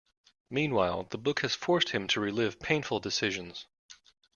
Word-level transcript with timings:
Meanwhile, 0.49 1.09
the 1.11 1.19
book 1.19 1.41
has 1.41 1.53
forced 1.53 1.89
him 1.89 2.07
to 2.07 2.19
relive 2.19 2.59
painful 2.59 2.99
decisions. 3.01 3.67